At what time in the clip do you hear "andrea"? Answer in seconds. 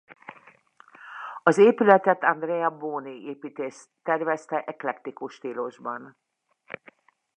2.23-2.69